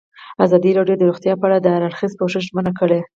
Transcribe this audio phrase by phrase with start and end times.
[0.45, 2.99] ازادي راډیو د روغتیا په اړه د هر اړخیز پوښښ ژمنه کړې.